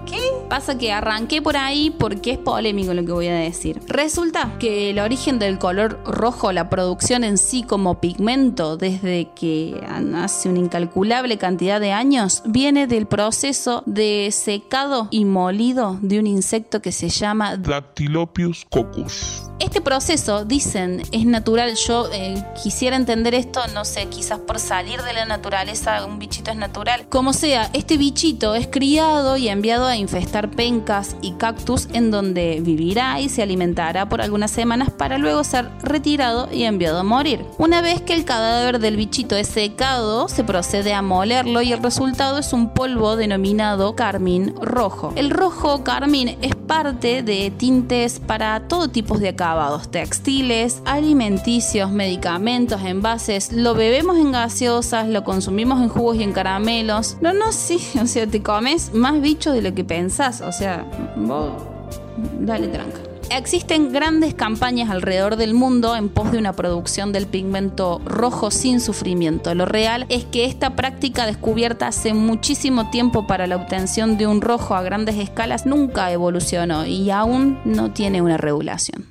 ¿Qué? 0.06 0.18
Pasa 0.48 0.78
que 0.78 0.92
arranqué 0.92 1.42
por 1.42 1.56
ahí 1.56 1.90
porque 1.90 2.32
es 2.32 2.38
polémico 2.38 2.94
lo 2.94 3.04
que 3.04 3.12
voy 3.12 3.26
a 3.28 3.34
decir. 3.34 3.80
Resulta 3.88 4.56
que 4.58 4.90
el 4.90 4.98
origen 5.00 5.38
del 5.38 5.58
color 5.58 6.00
rojo, 6.04 6.52
la 6.52 6.70
producción 6.70 7.24
en 7.24 7.36
sí 7.36 7.62
como 7.62 8.00
pigmento 8.00 8.76
desde 8.76 9.28
que 9.34 9.80
hace 10.14 10.48
una 10.48 10.60
incalculable 10.60 11.36
cantidad 11.36 11.80
de 11.80 11.92
años, 11.92 12.42
viene 12.46 12.86
del 12.86 13.06
proceso 13.06 13.82
de 13.86 14.30
secado 14.32 15.08
y 15.10 15.24
molido 15.24 15.98
de 16.00 16.20
un 16.20 16.26
insecto 16.26 16.80
que 16.80 16.92
se 16.92 17.08
llama 17.08 17.56
Dactylopius 17.56 18.64
coccus. 18.70 19.42
Este 19.58 19.80
proceso, 19.80 20.44
dicen, 20.44 21.02
es 21.12 21.24
natural. 21.24 21.74
Yo 21.76 22.10
eh, 22.12 22.44
quisiera 22.62 22.94
entender 22.94 23.34
esto, 23.34 23.60
no 23.72 23.86
sé, 23.86 24.06
quizás 24.06 24.38
por 24.38 24.58
salir 24.58 25.00
de 25.02 25.14
la 25.14 25.24
naturaleza, 25.24 26.04
un 26.04 26.18
bichito 26.18 26.50
es 26.50 26.58
natural. 26.58 27.06
Como 27.08 27.32
sea, 27.32 27.70
este 27.72 27.96
bichito 27.96 28.54
es 28.54 28.66
criado 28.66 29.38
y 29.38 29.48
enviado 29.48 29.86
a 29.86 29.96
infestar 29.96 30.50
pencas 30.50 31.16
y 31.22 31.32
cactus 31.32 31.88
en 31.94 32.10
donde 32.10 32.60
vivirá 32.60 33.18
y 33.20 33.30
se 33.30 33.42
alimentará 33.42 34.08
por 34.08 34.20
algunas 34.20 34.50
semanas 34.50 34.90
para 34.90 35.16
luego 35.16 35.42
ser 35.42 35.70
retirado 35.82 36.52
y 36.52 36.64
enviado 36.64 36.98
a 36.98 37.02
morir. 37.02 37.44
Una 37.56 37.80
vez 37.80 38.02
que 38.02 38.12
el 38.12 38.26
cadáver 38.26 38.78
del 38.78 38.96
bichito 38.96 39.36
es 39.36 39.46
secado, 39.46 40.28
se 40.28 40.44
procede 40.44 40.92
a 40.92 41.00
molerlo 41.00 41.62
y 41.62 41.72
el 41.72 41.82
resultado 41.82 42.38
es 42.38 42.52
un 42.52 42.74
polvo 42.74 43.16
denominado 43.16 43.96
carmín 43.96 44.54
rojo. 44.60 45.14
El 45.16 45.30
rojo 45.30 45.82
carmín 45.82 46.36
es 46.42 46.54
parte 46.54 47.22
de 47.22 47.50
tintes 47.56 48.20
para 48.20 48.68
todo 48.68 48.88
tipo 48.88 49.18
de 49.18 49.34
acabados 49.46 49.88
textiles, 49.88 50.82
alimenticios, 50.84 51.92
medicamentos, 51.92 52.82
envases. 52.82 53.52
Lo 53.52 53.74
bebemos 53.74 54.16
en 54.16 54.32
gaseosas, 54.32 55.08
lo 55.08 55.22
consumimos 55.22 55.80
en 55.80 55.88
jugos 55.88 56.16
y 56.16 56.24
en 56.24 56.32
caramelos. 56.32 57.16
No, 57.20 57.32
no, 57.32 57.52
sí, 57.52 57.78
o 58.02 58.06
sea, 58.06 58.26
te 58.26 58.42
comes 58.42 58.92
más 58.92 59.20
bicho 59.20 59.52
de 59.52 59.62
lo 59.62 59.72
que 59.72 59.84
pensás. 59.84 60.40
O 60.40 60.50
sea, 60.50 60.84
vos 61.16 61.52
dale 62.40 62.66
tranca. 62.66 63.05
Existen 63.30 63.92
grandes 63.92 64.34
campañas 64.34 64.88
alrededor 64.88 65.36
del 65.36 65.52
mundo 65.52 65.96
en 65.96 66.08
pos 66.08 66.32
de 66.32 66.38
una 66.38 66.52
producción 66.54 67.12
del 67.12 67.26
pigmento 67.26 68.00
rojo 68.04 68.50
sin 68.50 68.80
sufrimiento. 68.80 69.54
Lo 69.54 69.66
real 69.66 70.06
es 70.08 70.24
que 70.24 70.44
esta 70.44 70.76
práctica 70.76 71.26
descubierta 71.26 71.88
hace 71.88 72.14
muchísimo 72.14 72.90
tiempo 72.90 73.26
para 73.26 73.46
la 73.46 73.56
obtención 73.56 74.16
de 74.16 74.26
un 74.26 74.40
rojo 74.40 74.74
a 74.74 74.82
grandes 74.82 75.16
escalas 75.16 75.66
nunca 75.66 76.10
evolucionó 76.12 76.86
y 76.86 77.10
aún 77.10 77.58
no 77.64 77.92
tiene 77.92 78.22
una 78.22 78.36
regulación. 78.36 79.06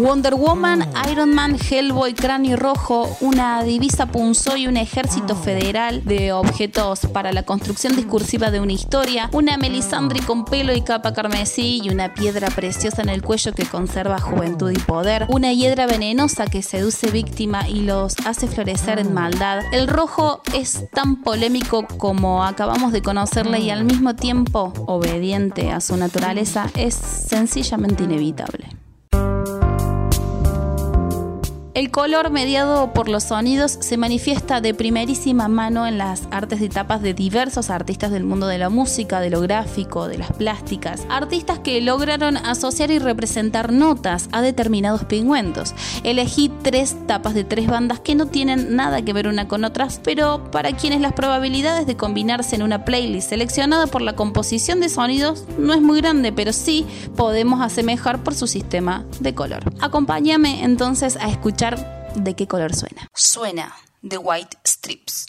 Wonder 0.00 0.34
Woman, 0.34 0.88
Iron 1.12 1.34
Man, 1.34 1.58
Hellboy, 1.58 2.14
Cráneo 2.14 2.56
Rojo, 2.56 3.18
una 3.20 3.62
divisa 3.62 4.06
punzó 4.06 4.56
y 4.56 4.66
un 4.66 4.78
ejército 4.78 5.36
federal 5.36 6.02
de 6.06 6.32
objetos 6.32 7.00
para 7.12 7.32
la 7.32 7.42
construcción 7.42 7.94
discursiva 7.94 8.50
de 8.50 8.60
una 8.60 8.72
historia, 8.72 9.28
una 9.34 9.58
Melisandre 9.58 10.20
con 10.20 10.46
pelo 10.46 10.72
y 10.72 10.80
capa 10.80 11.12
carmesí 11.12 11.82
y 11.84 11.90
una 11.90 12.14
piedra 12.14 12.48
preciosa 12.48 13.02
en 13.02 13.10
el 13.10 13.20
cuello 13.20 13.52
que 13.52 13.66
conserva 13.66 14.18
juventud 14.18 14.70
y 14.70 14.78
poder, 14.78 15.26
una 15.28 15.52
hiedra 15.52 15.86
venenosa 15.86 16.46
que 16.46 16.62
seduce 16.62 17.10
víctima 17.10 17.68
y 17.68 17.80
los 17.80 18.16
hace 18.24 18.48
florecer 18.48 19.00
en 19.00 19.12
maldad. 19.12 19.64
El 19.70 19.86
rojo 19.86 20.40
es 20.54 20.90
tan 20.92 21.16
polémico 21.16 21.86
como 21.98 22.42
acabamos 22.42 22.92
de 22.92 23.02
conocerla 23.02 23.58
y 23.58 23.68
al 23.68 23.84
mismo 23.84 24.16
tiempo 24.16 24.72
obediente 24.86 25.70
a 25.70 25.82
su 25.82 25.94
naturaleza 25.98 26.70
es 26.74 26.94
sencillamente 26.94 28.04
inevitable. 28.04 28.80
El 31.72 31.92
color 31.92 32.30
mediado 32.30 32.92
por 32.92 33.08
los 33.08 33.22
sonidos 33.22 33.70
se 33.70 33.96
manifiesta 33.96 34.60
de 34.60 34.74
primerísima 34.74 35.46
mano 35.46 35.86
en 35.86 35.98
las 35.98 36.22
artes 36.32 36.58
de 36.58 36.68
tapas 36.68 37.00
de 37.00 37.14
diversos 37.14 37.70
artistas 37.70 38.10
del 38.10 38.24
mundo 38.24 38.48
de 38.48 38.58
la 38.58 38.70
música, 38.70 39.20
de 39.20 39.30
lo 39.30 39.40
gráfico, 39.40 40.08
de 40.08 40.18
las 40.18 40.32
plásticas, 40.32 41.06
artistas 41.08 41.60
que 41.60 41.80
lograron 41.80 42.36
asociar 42.38 42.90
y 42.90 42.98
representar 42.98 43.72
notas 43.72 44.28
a 44.32 44.42
determinados 44.42 45.04
pigmentos. 45.04 45.72
Elegí 46.02 46.50
tres 46.62 46.96
tapas 47.06 47.34
de 47.34 47.44
tres 47.44 47.68
bandas 47.68 48.00
que 48.00 48.16
no 48.16 48.26
tienen 48.26 48.74
nada 48.74 49.02
que 49.02 49.12
ver 49.12 49.28
una 49.28 49.46
con 49.46 49.64
otras, 49.64 50.00
pero 50.02 50.50
para 50.50 50.72
quienes 50.72 51.00
las 51.00 51.12
probabilidades 51.12 51.86
de 51.86 51.96
combinarse 51.96 52.56
en 52.56 52.64
una 52.64 52.84
playlist 52.84 53.28
seleccionada 53.28 53.86
por 53.86 54.02
la 54.02 54.16
composición 54.16 54.80
de 54.80 54.88
sonidos 54.88 55.44
no 55.56 55.72
es 55.72 55.80
muy 55.80 56.00
grande, 56.00 56.32
pero 56.32 56.52
sí 56.52 56.84
podemos 57.14 57.60
asemejar 57.60 58.24
por 58.24 58.34
su 58.34 58.48
sistema 58.48 59.04
de 59.20 59.36
color. 59.36 59.72
Acompáñame 59.80 60.64
entonces 60.64 61.16
a 61.16 61.28
escuchar 61.28 61.59
de 62.14 62.34
qué 62.34 62.46
color 62.46 62.74
suena. 62.74 63.06
Suena 63.14 63.74
The 64.08 64.16
White 64.16 64.56
Strips. 64.64 65.26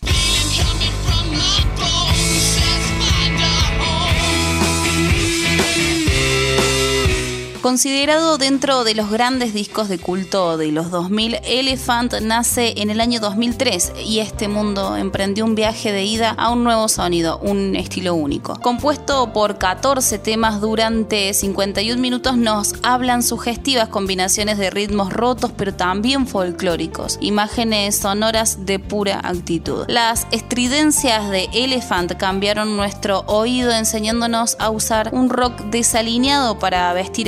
Considerado 7.61 8.39
dentro 8.39 8.83
de 8.83 8.95
los 8.95 9.11
grandes 9.11 9.53
discos 9.53 9.87
de 9.87 9.99
culto 9.99 10.57
de 10.57 10.71
los 10.71 10.89
2000, 10.89 11.41
Elephant 11.43 12.19
nace 12.19 12.73
en 12.77 12.89
el 12.89 12.99
año 12.99 13.19
2003 13.19 13.93
y 14.03 14.17
este 14.17 14.47
mundo 14.47 14.97
emprendió 14.97 15.45
un 15.45 15.53
viaje 15.53 15.91
de 15.91 16.03
ida 16.03 16.31
a 16.31 16.49
un 16.49 16.63
nuevo 16.63 16.87
sonido, 16.87 17.37
un 17.37 17.75
estilo 17.75 18.15
único. 18.15 18.59
Compuesto 18.61 19.31
por 19.31 19.59
14 19.59 20.17
temas 20.17 20.59
durante 20.59 21.35
51 21.35 22.01
minutos 22.01 22.35
nos 22.35 22.73
hablan 22.81 23.21
sugestivas 23.21 23.89
combinaciones 23.89 24.57
de 24.57 24.71
ritmos 24.71 25.13
rotos 25.13 25.51
pero 25.55 25.71
también 25.71 26.25
folclóricos, 26.25 27.19
imágenes 27.21 27.95
sonoras 27.95 28.65
de 28.65 28.79
pura 28.79 29.19
actitud. 29.23 29.85
Las 29.87 30.25
estridencias 30.31 31.29
de 31.29 31.47
Elephant 31.53 32.15
cambiaron 32.17 32.75
nuestro 32.75 33.19
oído 33.27 33.71
enseñándonos 33.71 34.57
a 34.57 34.71
usar 34.71 35.11
un 35.13 35.29
rock 35.29 35.61
desalineado 35.65 36.57
para 36.57 36.91
vestir 36.93 37.27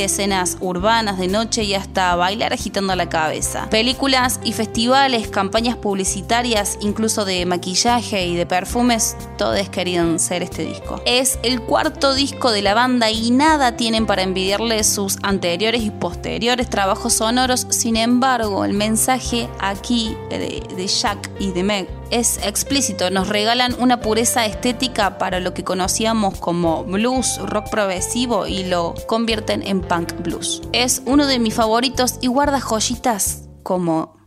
urbanas 0.60 1.18
de 1.18 1.28
noche 1.28 1.64
y 1.64 1.74
hasta 1.74 2.16
bailar 2.16 2.54
agitando 2.54 2.96
la 2.96 3.10
cabeza. 3.10 3.68
Películas 3.70 4.40
y 4.44 4.54
festivales, 4.54 5.28
campañas 5.28 5.76
publicitarias, 5.76 6.78
incluso 6.82 7.26
de 7.26 7.46
maquillaje 7.46 8.26
y 8.28 8.36
de 8.36 8.46
perfumes, 8.46 9.16
todos 9.38 9.70
querían 9.70 10.20
ser 10.20 10.44
este 10.44 10.64
disco. 10.64 11.02
Es 11.06 11.40
el 11.44 11.62
cuarto 11.62 12.14
disco 12.14 12.52
de 12.52 12.62
la 12.62 12.74
banda 12.74 13.12
y 13.12 13.32
nada 13.32 13.76
tienen 13.76 14.06
para 14.06 14.24
envidiarle 14.24 14.84
sus 14.84 15.18
anteriores 15.24 15.84
y 15.84 15.92
posteriores 15.92 16.70
trabajos 16.70 17.14
sonoros, 17.14 17.68
sin 17.70 17.98
embargo, 17.98 18.66
el 18.66 18.74
mensaje 18.74 19.50
aquí 19.60 20.16
de, 20.30 20.64
de 20.76 20.88
Jack 20.88 21.30
y 21.40 21.52
de 21.52 21.64
Meg 21.64 22.03
es 22.14 22.40
explícito, 22.44 23.10
nos 23.10 23.28
regalan 23.28 23.76
una 23.80 24.00
pureza 24.00 24.46
estética 24.46 25.18
para 25.18 25.40
lo 25.40 25.56
que 25.56 25.64
conocíamos 25.64 26.38
como 26.40 26.84
blues, 26.84 27.40
rock 27.40 27.72
progresivo 27.72 28.46
y 28.46 28.66
lo 28.66 28.94
convierten 29.08 29.64
en 29.64 29.82
punk 29.82 30.14
blues. 30.22 30.62
Es 30.74 31.02
uno 31.06 31.26
de 31.26 31.40
mis 31.40 31.56
favoritos 31.56 32.20
y 32.22 32.28
guarda 32.28 32.62
joyitas 32.62 33.46
como... 33.64 34.22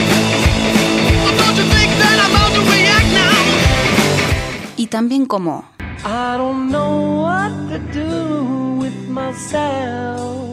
Y 4.77 4.87
también 4.89 5.27
como... 5.27 5.65
I 6.05 6.37
don't 6.37 6.69
know 6.71 7.23
what 7.23 7.53
to 7.71 7.79
do 7.93 8.79
with 8.81 9.09
myself. 9.09 10.46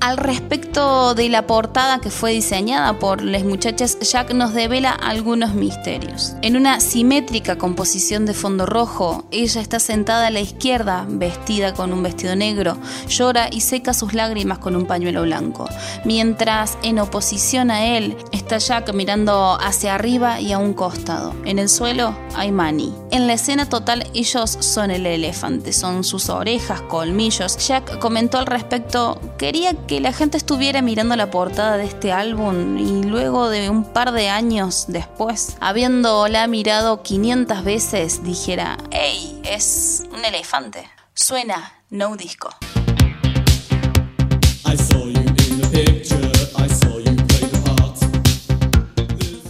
Al 0.00 0.16
respecto 0.16 1.14
de 1.14 1.28
la 1.28 1.48
portada 1.48 2.00
que 2.00 2.12
fue 2.12 2.30
diseñada 2.30 3.00
por 3.00 3.20
las 3.20 3.42
muchachas, 3.42 3.98
Jack 3.98 4.32
nos 4.32 4.54
devela 4.54 4.92
algunos 4.92 5.54
misterios. 5.54 6.34
En 6.40 6.56
una 6.56 6.78
simétrica 6.78 7.58
composición 7.58 8.24
de 8.24 8.32
fondo 8.32 8.64
rojo, 8.64 9.24
ella 9.32 9.60
está 9.60 9.80
sentada 9.80 10.28
a 10.28 10.30
la 10.30 10.38
izquierda, 10.38 11.04
vestida 11.08 11.74
con 11.74 11.92
un 11.92 12.04
vestido 12.04 12.36
negro, 12.36 12.78
llora 13.08 13.48
y 13.50 13.60
seca 13.60 13.92
sus 13.92 14.14
lágrimas 14.14 14.58
con 14.58 14.76
un 14.76 14.86
pañuelo 14.86 15.22
blanco, 15.22 15.68
mientras 16.04 16.78
en 16.84 17.00
oposición 17.00 17.72
a 17.72 17.84
él 17.96 18.16
está 18.30 18.58
Jack 18.58 18.94
mirando 18.94 19.58
hacia 19.60 19.96
arriba 19.96 20.40
y 20.40 20.52
a 20.52 20.58
un 20.58 20.74
costado. 20.74 21.34
En 21.44 21.58
el 21.58 21.68
suelo 21.68 22.16
hay 22.36 22.52
Manny. 22.52 22.94
En 23.10 23.26
la 23.26 23.32
escena 23.32 23.68
total 23.68 24.06
ellos 24.14 24.58
son 24.60 24.92
el 24.92 25.06
elefante, 25.06 25.72
son 25.72 26.04
sus 26.04 26.28
orejas, 26.28 26.82
colmillos. 26.82 27.56
Jack 27.66 27.98
comentó 27.98 28.38
al 28.38 28.46
respecto, 28.46 29.20
quería 29.38 29.74
que 29.74 29.87
la 29.90 30.12
gente 30.12 30.36
estuviera 30.36 30.82
mirando 30.82 31.16
la 31.16 31.30
portada 31.30 31.76
de 31.78 31.84
este 31.84 32.12
álbum 32.12 32.76
y 32.78 33.02
luego 33.02 33.48
de 33.48 33.70
un 33.70 33.84
par 33.84 34.12
de 34.12 34.28
años 34.28 34.84
después, 34.88 35.56
habiéndola 35.60 36.46
mirado 36.46 37.02
500 37.02 37.64
veces, 37.64 38.22
dijera, 38.22 38.76
hey, 38.90 39.40
es 39.44 40.04
un 40.12 40.24
elefante. 40.24 40.88
Suena 41.14 41.72
No 41.90 42.16
Disco. 42.16 42.50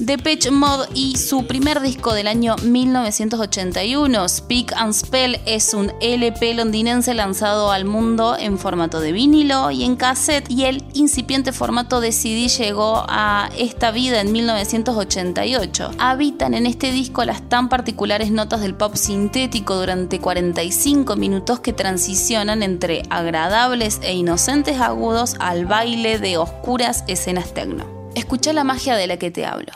Depeche 0.09 0.50
Mode 0.50 0.88
y 0.95 1.19
su 1.19 1.45
primer 1.45 1.83
disco 1.83 2.15
del 2.15 2.29
año 2.29 2.57
1981, 2.62 4.27
Speak 4.27 4.73
and 4.75 4.95
Spell, 4.95 5.38
es 5.45 5.75
un 5.75 5.93
LP 6.00 6.55
londinense 6.55 7.12
lanzado 7.12 7.71
al 7.71 7.85
mundo 7.85 8.35
en 8.35 8.57
formato 8.57 9.00
de 9.00 9.12
vinilo 9.12 9.71
y 9.71 9.85
en 9.85 9.97
cassette 9.97 10.50
y 10.50 10.65
el 10.65 10.83
incipiente 10.95 11.53
formato 11.53 12.00
de 12.00 12.12
CD 12.12 12.49
llegó 12.49 13.05
a 13.07 13.50
esta 13.59 13.91
vida 13.91 14.23
en 14.23 14.33
1988. 14.33 15.91
Habitan 15.99 16.55
en 16.55 16.65
este 16.65 16.91
disco 16.91 17.27
las 17.27 17.47
tan 17.50 17.69
particulares 17.69 18.31
notas 18.31 18.62
del 18.62 18.75
pop 18.75 18.97
sintético 18.97 19.77
durante 19.77 20.21
45 20.21 21.17
minutos 21.17 21.61
que 21.61 21.75
transicionan 21.75 22.62
entre 22.62 23.03
agradables 23.11 24.00
e 24.03 24.15
inocentes 24.15 24.81
agudos 24.81 25.37
al 25.38 25.67
baile 25.67 26.19
de 26.19 26.38
oscuras 26.38 27.05
escenas 27.09 27.53
techno. 27.53 27.85
Escucha 28.15 28.55
la 28.55 28.65
magia 28.65 28.97
de 28.97 29.07
la 29.07 29.19
que 29.19 29.31
te 29.31 29.45
hablo. 29.45 29.73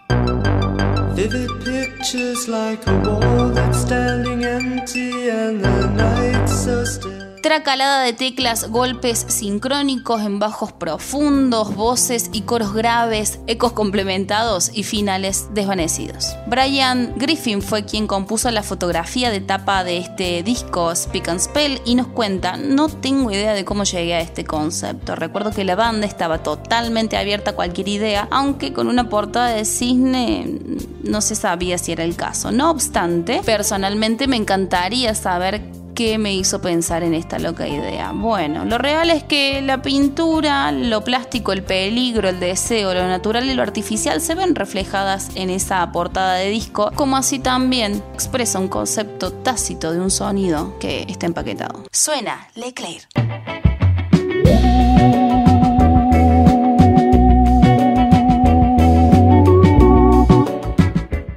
Vivid 1.15 1.51
pictures 1.63 2.49
like 2.49 2.87
a 2.87 2.99
wall 3.01 3.51
that's 3.51 3.83
standing 3.83 4.45
empty 4.45 5.29
and 5.29 5.61
the 5.61 5.87
night 5.91 6.47
so 6.47 6.85
still. 6.85 7.22
Tracalada 7.43 8.05
de 8.05 8.13
teclas, 8.13 8.71
golpes 8.71 9.27
sincrónicos 9.27 10.23
en 10.23 10.39
bajos 10.39 10.71
profundos, 10.71 11.75
voces 11.75 12.31
y 12.33 12.43
coros 12.43 12.73
graves, 12.73 13.41
ecos 13.49 13.73
complementados 13.73 14.71
y 14.73 14.85
finales 14.85 15.49
desvanecidos. 15.53 16.37
Brian 16.47 17.15
Griffin 17.17 17.61
fue 17.61 17.85
quien 17.85 18.07
compuso 18.07 18.49
la 18.53 18.63
fotografía 18.63 19.31
de 19.31 19.41
tapa 19.41 19.83
de 19.83 19.99
este 19.99 20.45
disco 20.45 20.95
Speak 20.95 21.29
and 21.31 21.41
Spell 21.41 21.81
y 21.85 21.97
nos 21.97 22.07
cuenta, 22.07 22.57
no 22.57 22.89
tengo 22.89 23.33
idea 23.33 23.55
de 23.55 23.65
cómo 23.65 23.83
llegué 23.83 24.15
a 24.15 24.21
este 24.21 24.45
concepto. 24.45 25.17
Recuerdo 25.17 25.51
que 25.51 25.65
la 25.65 25.75
banda 25.75 26.07
estaba 26.07 26.45
totalmente 26.45 27.17
abierta 27.17 27.51
a 27.51 27.57
cualquier 27.57 27.89
idea, 27.89 28.29
aunque 28.31 28.73
con 28.73 28.87
una 28.87 29.09
portada 29.09 29.49
de 29.49 29.65
cisne 29.65 30.61
no 31.03 31.21
se 31.21 31.35
sabía 31.35 31.77
si 31.77 31.91
era 31.91 32.05
el 32.05 32.15
caso. 32.15 32.53
No 32.53 32.71
obstante, 32.71 33.41
personalmente 33.45 34.29
me 34.29 34.37
encantaría 34.37 35.17
saber 35.17 35.82
¿Qué 35.95 36.17
me 36.17 36.35
hizo 36.35 36.63
pensar 36.63 37.03
en 37.03 37.13
esta 37.13 37.39
loca 37.39 37.69
idea? 37.69 38.13
Bueno, 38.13 38.65
lo 38.65 38.79
real 38.79 39.11
es 39.11 39.25
que 39.25 39.61
la 39.61 39.83
pintura, 39.83 40.73
lo 40.73 41.05
plástico, 41.05 41.53
el 41.53 41.63
peligro, 41.63 42.31
el 42.31 42.41
deseo, 42.41 42.95
lo 42.95 43.07
natural 43.07 43.45
y 43.45 43.55
lo 43.55 43.63
artificial 43.63 44.23
se 44.23 44.35
ven 44.35 44.55
reflejadas 44.55 45.31
en 45.35 45.51
esa 45.51 45.93
portada 45.93 46.35
de 46.35 46.49
disco, 46.49 46.91
como 46.95 47.17
así 47.17 47.39
también 47.39 48.03
expresa 48.15 48.59
un 48.59 48.69
concepto 48.69 49.33
tácito 49.33 49.93
de 49.93 50.01
un 50.01 50.11
sonido 50.11 50.79
que 50.79 51.05
está 51.09 51.27
empaquetado. 51.27 51.85
Suena 51.93 52.49
Leclerc. 52.55 53.52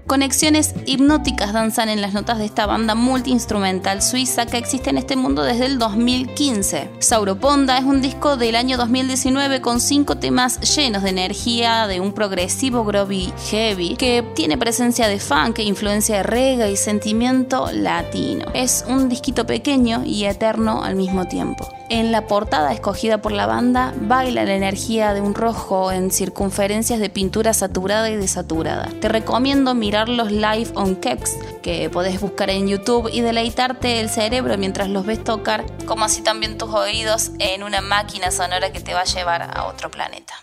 Conexiones 0.08 0.76
hipnóticas 0.86 1.52
danzan 1.52 1.90
en 1.90 2.00
las 2.00 2.14
notas 2.14 2.38
de 2.38 2.46
esta 2.46 2.68
banda 2.68 2.94
multiinstrumental 2.94 4.04
suiza 4.04 4.46
que 4.46 4.60
existe 4.60 4.92
en 4.92 5.00
este 5.00 5.16
mundo 5.16 5.42
desde 5.42 5.66
el 5.66 5.80
2015. 5.80 6.92
Sauroponda 7.00 7.80
es 7.80 7.86
un 7.86 8.04
disco 8.04 8.38
del 8.38 8.56
año 8.56 8.78
2019 8.78 9.62
con 9.62 9.80
cinco 9.80 10.18
temas 10.18 10.60
llenos 10.76 11.02
de 11.02 11.10
energía 11.10 11.88
de 11.88 12.02
un 12.02 12.14
progresivo 12.14 12.86
groovy 12.86 13.34
heavy 13.50 13.96
que 13.96 14.24
tiene 14.36 14.60
presencia 14.60 15.08
de 15.08 15.20
funk, 15.20 15.58
influencia 15.58 16.18
de 16.18 16.24
reggae 16.24 16.72
y 16.72 16.78
sentimiento 16.78 17.72
latino. 17.74 18.46
Es 18.54 18.86
un 18.88 19.10
disquito 19.10 19.48
pequeño 19.48 20.04
y 20.06 20.26
eterno 20.26 20.84
al 20.84 20.96
mismo 20.96 21.26
tiempo. 21.26 21.68
En 21.90 22.12
la 22.12 22.26
portada 22.26 22.74
escogida 22.74 23.20
por 23.20 23.32
la 23.32 23.46
banda 23.46 23.94
baila 24.02 24.44
la 24.44 24.56
energía 24.56 25.14
de 25.14 25.22
un 25.22 25.36
rojo 25.36 25.92
en 25.92 26.10
circunferencias 26.10 27.00
de 27.00 27.12
pintura 27.12 27.54
saturada 27.54 28.10
y 28.10 28.16
desaturada. 28.16 28.90
Te 29.02 29.08
recomiendo 29.08 29.76
mirarlos 29.96 30.30
live 30.30 30.72
on 30.76 30.98
Kex, 30.98 31.38
que 31.64 31.90
podés 31.90 32.20
buscar 32.20 32.50
en 32.50 32.68
YouTube 32.68 33.10
y 33.14 33.22
deleitarte 33.22 34.02
el 34.02 34.10
cerebro 34.10 34.58
mientras 34.58 34.90
los 34.90 35.06
ves 35.06 35.24
tocar, 35.24 35.64
como 35.86 36.04
así 36.04 36.22
también 36.22 36.58
tus 36.58 36.74
oídos 36.74 37.32
en 37.40 37.64
una 37.64 37.80
máquina 37.80 38.30
sonora 38.30 38.74
que 38.74 38.82
te 38.82 38.94
va 38.94 39.02
a 39.02 39.06
llevar 39.06 39.44
a 39.44 39.64
otro 39.68 39.90
planeta. 39.90 40.34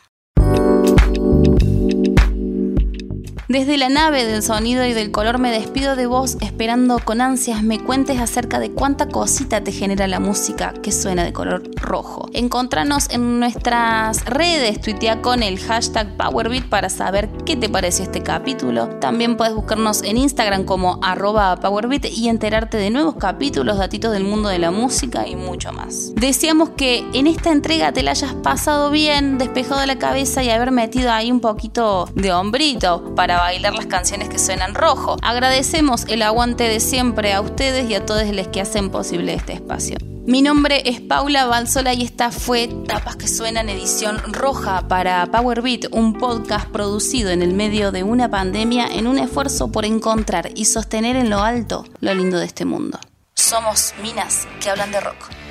Desde 3.52 3.76
la 3.76 3.90
nave 3.90 4.24
del 4.24 4.42
sonido 4.42 4.86
y 4.86 4.94
del 4.94 5.10
color 5.10 5.38
me 5.38 5.50
despido 5.50 5.94
de 5.94 6.06
vos 6.06 6.38
esperando 6.40 6.98
con 7.04 7.20
ansias 7.20 7.62
me 7.62 7.78
cuentes 7.78 8.18
acerca 8.18 8.58
de 8.58 8.70
cuánta 8.70 9.08
cosita 9.08 9.62
te 9.62 9.72
genera 9.72 10.08
la 10.08 10.20
música 10.20 10.72
que 10.82 10.90
suena 10.90 11.22
de 11.22 11.34
color 11.34 11.62
rojo. 11.76 12.30
Encontranos 12.32 13.10
en 13.10 13.40
nuestras 13.40 14.24
redes, 14.24 14.80
tuitea 14.80 15.20
con 15.20 15.42
el 15.42 15.58
hashtag 15.58 16.16
PowerBeat 16.16 16.64
para 16.70 16.88
saber 16.88 17.28
qué 17.44 17.54
te 17.56 17.68
pareció 17.68 18.06
este 18.06 18.22
capítulo. 18.22 18.88
También 19.00 19.36
puedes 19.36 19.54
buscarnos 19.54 20.02
en 20.02 20.16
Instagram 20.16 20.64
como 20.64 20.98
arroba 21.02 21.54
PowerBeat 21.56 22.06
y 22.06 22.30
enterarte 22.30 22.78
de 22.78 22.88
nuevos 22.88 23.16
capítulos, 23.16 23.76
datitos 23.76 24.12
del 24.12 24.24
mundo 24.24 24.48
de 24.48 24.60
la 24.60 24.70
música 24.70 25.28
y 25.28 25.36
mucho 25.36 25.74
más. 25.74 26.14
Deseamos 26.14 26.70
que 26.70 27.04
en 27.12 27.26
esta 27.26 27.52
entrega 27.52 27.92
te 27.92 28.02
la 28.02 28.12
hayas 28.12 28.32
pasado 28.32 28.90
bien, 28.90 29.36
despejado 29.36 29.84
la 29.84 29.98
cabeza 29.98 30.42
y 30.42 30.48
haber 30.48 30.70
metido 30.70 31.12
ahí 31.12 31.30
un 31.30 31.40
poquito 31.40 32.08
de 32.14 32.32
hombrito 32.32 33.14
para 33.14 33.41
bailar 33.42 33.74
las 33.74 33.86
canciones 33.86 34.28
que 34.28 34.38
suenan 34.38 34.74
rojo. 34.74 35.16
Agradecemos 35.22 36.04
el 36.08 36.22
aguante 36.22 36.64
de 36.64 36.80
siempre 36.80 37.32
a 37.32 37.40
ustedes 37.40 37.88
y 37.90 37.94
a 37.94 38.06
todos 38.06 38.26
los 38.28 38.48
que 38.48 38.60
hacen 38.60 38.90
posible 38.90 39.34
este 39.34 39.54
espacio. 39.54 39.96
Mi 40.24 40.40
nombre 40.40 40.82
es 40.84 41.00
Paula 41.00 41.46
Balsola 41.46 41.94
y 41.94 42.04
esta 42.04 42.30
fue 42.30 42.68
Tapas 42.86 43.16
que 43.16 43.26
Suenan 43.26 43.68
edición 43.68 44.18
roja 44.32 44.86
para 44.86 45.26
Powerbeat, 45.26 45.86
un 45.90 46.14
podcast 46.14 46.68
producido 46.68 47.30
en 47.30 47.42
el 47.42 47.54
medio 47.54 47.90
de 47.90 48.04
una 48.04 48.30
pandemia 48.30 48.86
en 48.86 49.08
un 49.08 49.18
esfuerzo 49.18 49.72
por 49.72 49.84
encontrar 49.84 50.50
y 50.54 50.66
sostener 50.66 51.16
en 51.16 51.28
lo 51.28 51.40
alto 51.42 51.84
lo 51.98 52.14
lindo 52.14 52.38
de 52.38 52.46
este 52.46 52.64
mundo. 52.64 53.00
Somos 53.34 53.94
minas 54.00 54.46
que 54.60 54.70
hablan 54.70 54.92
de 54.92 55.00
rock. 55.00 55.41